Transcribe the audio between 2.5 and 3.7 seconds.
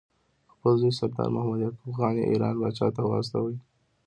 پاچا ته واستاوه.